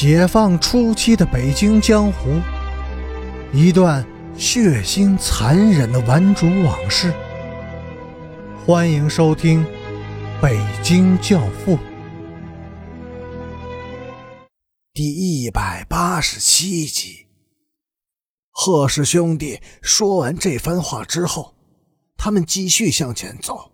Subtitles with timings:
[0.00, 2.40] 解放初期的北京江湖，
[3.52, 7.12] 一段血腥残忍的顽主往事。
[8.64, 9.64] 欢迎收听
[10.40, 11.76] 《北京教父》
[14.92, 17.26] 第一百八十七集。
[18.52, 21.56] 贺氏兄弟说完这番话之后，
[22.16, 23.72] 他们继续向前走，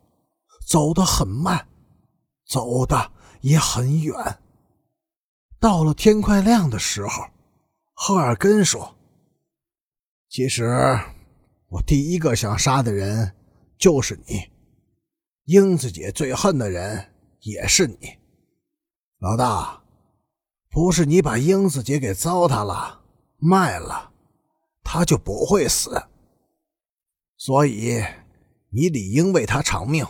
[0.67, 1.67] 走得很慢，
[2.47, 4.39] 走的也很远。
[5.65, 7.25] 到了天快亮的时候，
[7.95, 8.95] 赫尔根说
[10.29, 10.69] ：“其实，
[11.71, 13.35] 我第一个想杀的人
[13.79, 14.43] 就是你。
[15.47, 17.97] 英子姐最恨的人也是你，
[19.21, 19.83] 老大。
[20.69, 23.01] 不是你把英子姐给糟蹋了、
[23.39, 24.13] 卖了，
[24.83, 25.99] 她就不会死。
[27.39, 28.05] 所以，
[28.69, 30.07] 你理应为她偿命。”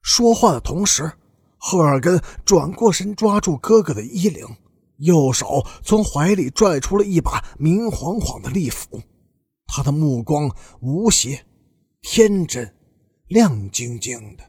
[0.00, 1.12] 说话的同时。
[1.58, 4.46] 赫尔根转过身，抓住哥哥的衣领，
[4.98, 9.02] 右手从怀里拽出了一把明晃晃的利斧。
[9.66, 10.50] 他的目光
[10.80, 11.44] 无邪、
[12.00, 12.74] 天真、
[13.26, 14.44] 亮晶晶的。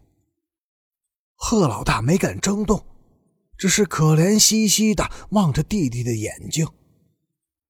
[1.36, 2.86] 贺老大没敢争动，
[3.58, 6.68] 只是可怜兮兮的望着弟弟的眼睛。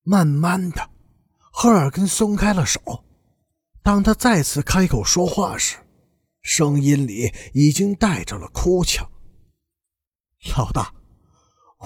[0.04, 0.90] 慢慢的，
[1.52, 2.80] 赫尔根松开了手。
[3.82, 5.78] 当他再次开口说话时，
[6.42, 9.10] 声音里已经带着了哭腔。
[10.56, 10.94] 老大，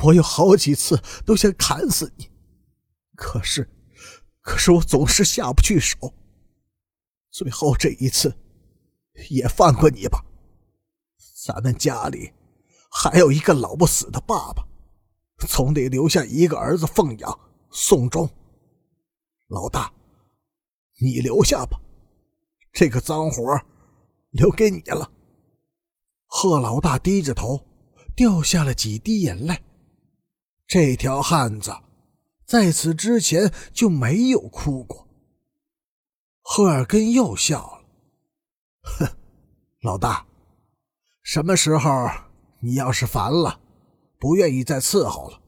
[0.04, 2.30] 我有好几次都想砍死你，
[3.16, 3.68] 可是，
[4.42, 6.14] 可是我总是下不去手。
[7.32, 8.38] 最后这一次，
[9.30, 10.24] 也放过你吧。
[11.46, 12.32] 咱们家里
[12.92, 14.64] 还有一个老不死的爸爸，
[15.48, 17.40] 总得留下一个儿子奉养
[17.72, 18.30] 送终。
[19.48, 19.92] 老大，
[21.02, 21.82] 你留下吧，
[22.72, 23.60] 这个脏活
[24.30, 25.12] 留给你了。
[26.28, 27.66] 贺老大低着头。
[28.16, 29.62] 掉下了几滴眼泪。
[30.68, 31.76] 这条汉子
[32.46, 35.08] 在此之前就没有哭过。
[36.42, 37.86] 赫尔根又笑了
[39.00, 39.08] ：“哼，
[39.82, 40.26] 老大，
[41.22, 42.10] 什么时候
[42.60, 43.60] 你要是烦了，
[44.20, 45.42] 不愿意再伺候了，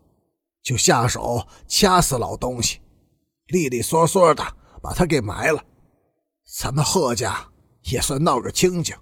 [0.61, 2.79] 就下手掐死老东西，
[3.47, 4.43] 利利索索的
[4.81, 5.63] 把他给埋了，
[6.59, 7.51] 咱们贺家
[7.83, 8.95] 也算闹个清净。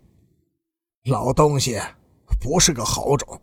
[1.05, 1.79] 老东西
[2.39, 3.39] 不是个好种。”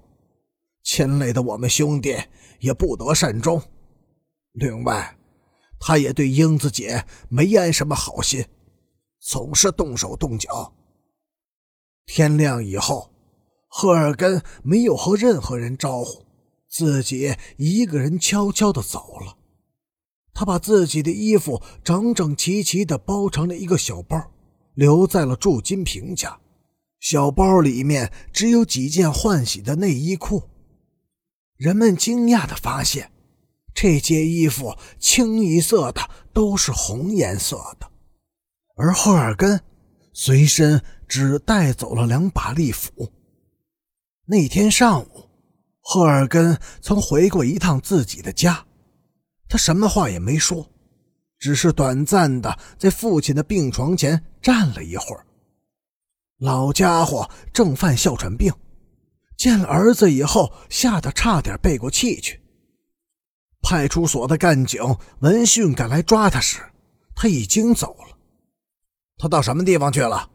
[0.82, 2.16] 亲累的我们兄弟
[2.58, 3.62] 也不得善终。
[4.52, 5.16] 另外，
[5.78, 8.44] 他也对英子姐没安什么好心，
[9.20, 10.74] 总是动手动脚。
[12.06, 13.10] 天亮以后，
[13.68, 16.24] 赫尔根没有和任何人招呼，
[16.68, 19.36] 自己一个人悄悄的走了。
[20.32, 24.32] 他把自己的衣服整整齐齐的包成了一个小包，
[24.74, 26.40] 留在了祝金平家。
[26.98, 30.49] 小包里面只有几件换洗的内衣裤。
[31.60, 33.12] 人们惊讶地发现，
[33.74, 36.00] 这些衣服清一色的
[36.32, 37.86] 都是红颜色的，
[38.76, 39.60] 而赫尔根
[40.14, 43.12] 随身只带走了两把利斧。
[44.24, 45.28] 那天上午，
[45.82, 48.64] 赫尔根曾回过一趟自己的家，
[49.46, 50.66] 他什么话也没说，
[51.38, 55.26] 只是短暂的在父亲的病床前站了一会儿。
[56.38, 58.50] 老家伙正犯哮喘病。
[59.40, 62.42] 见了儿子以后，吓得差点背过气去。
[63.62, 64.82] 派出所的干警
[65.20, 66.60] 闻讯赶来抓他时，
[67.16, 68.18] 他已经走了。
[69.16, 70.28] 他到什么地方去了？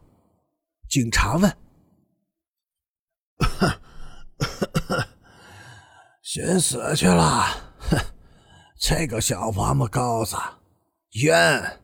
[0.88, 1.56] 警察问。
[6.22, 7.44] 寻死去了。
[7.78, 7.96] 哼，
[8.80, 10.34] 这个小王八羔子，
[11.24, 11.80] 冤。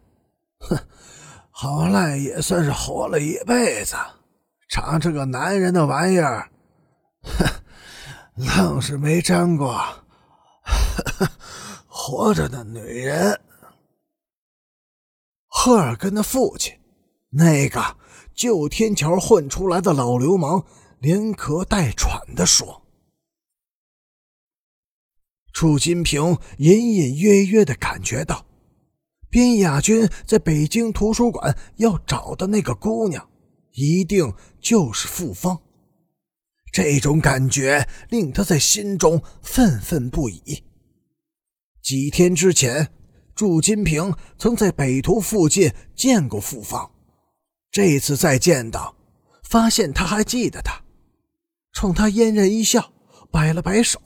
[0.58, 0.76] 哼，
[1.52, 3.94] 好赖也算是活了一辈子，
[4.68, 6.48] 尝这个男人的玩意儿。
[7.22, 7.62] 哼，
[8.36, 9.78] 愣是没沾过
[11.86, 13.40] 活着的女人。
[15.46, 16.80] 赫尔根的父亲，
[17.30, 17.96] 那个
[18.34, 20.64] 旧天桥混出来的老流氓，
[20.98, 22.82] 连咳带喘的说
[25.52, 28.46] ：“楚金平隐隐约约的感觉到，
[29.28, 33.28] 边雅君在北京图书馆要找的那个姑娘，
[33.72, 35.60] 一定就是傅芳。”
[36.72, 40.64] 这种感觉令他在心中愤愤不已。
[41.82, 42.88] 几天之前，
[43.34, 46.90] 祝金平曾在北图附近见过傅芳，
[47.70, 48.96] 这次再见到，
[49.42, 50.82] 发现他还记得他，
[51.72, 52.92] 冲他嫣然一笑，
[53.30, 54.00] 摆了摆手，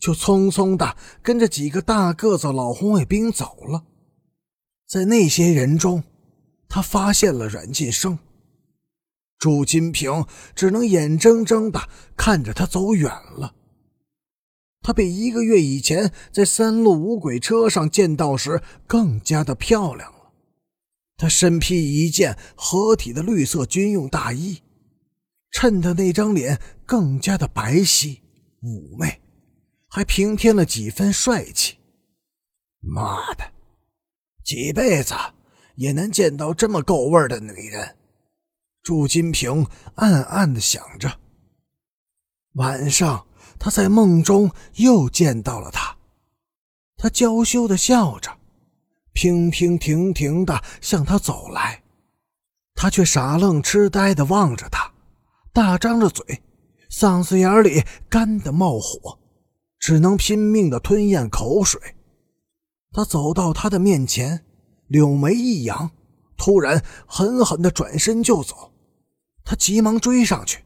[0.00, 3.84] 就匆匆的跟着几个大个子老红卫兵走了。
[4.86, 6.04] 在那些人中，
[6.68, 8.18] 他发现了阮晋生。
[9.38, 13.54] 祝金平只能眼睁睁的看着他走远了。
[14.80, 20.32] 她比一个月以前在三路五轨车上见到时更加的漂亮了。
[21.16, 24.62] 她身披一件合体的绿色军用大衣，
[25.50, 28.18] 衬得那张脸更加的白皙
[28.62, 29.20] 妩媚，
[29.88, 31.76] 还平添了几分帅气。
[32.80, 33.44] 妈的，
[34.44, 35.14] 几辈子
[35.74, 37.97] 也能见到这么够味的女人。
[38.88, 41.20] 祝金平暗暗的想着。
[42.54, 43.26] 晚上，
[43.58, 45.94] 他在梦中又见到了她，
[46.96, 48.34] 他娇羞的笑着，
[49.12, 51.82] 平平停停的向他走来，
[52.74, 54.90] 他却傻愣痴呆的望着他，
[55.52, 56.42] 大张着嘴，
[56.90, 59.18] 嗓子眼里干的冒火，
[59.78, 61.78] 只能拼命的吞咽口水。
[62.92, 64.46] 他走到他的面前，
[64.86, 65.90] 柳眉一扬，
[66.38, 68.72] 突然狠狠的转身就走。
[69.48, 70.62] 他急忙追上去，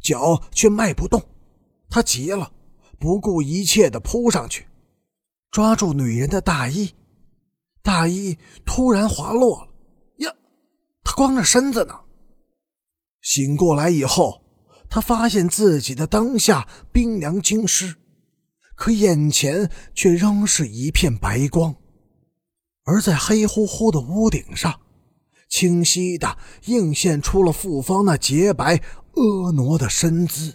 [0.00, 1.20] 脚却迈不动。
[1.88, 2.52] 他急了，
[2.96, 4.68] 不顾一切的扑上去，
[5.50, 6.94] 抓住女人的大衣，
[7.82, 9.68] 大衣突然滑落了。
[10.18, 10.32] 呀，
[11.02, 11.92] 他光着身子呢！
[13.20, 14.44] 醒过来以后，
[14.88, 17.96] 他发现自己的当下冰凉精湿，
[18.76, 21.74] 可眼前却仍是一片白光，
[22.84, 24.80] 而在黑乎乎的屋顶上。
[25.50, 28.80] 清晰的映现出了傅芳那洁白
[29.14, 30.54] 婀娜的身姿，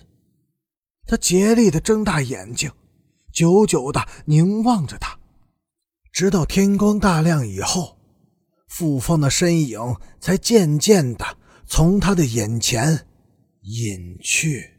[1.05, 2.71] 他竭力的睁大眼睛，
[3.31, 5.19] 久久的凝望着她，
[6.11, 7.97] 直到天光大亮以后，
[8.67, 11.37] 傅芳的身影才渐渐的
[11.67, 13.05] 从他的眼前
[13.61, 14.74] 隐去。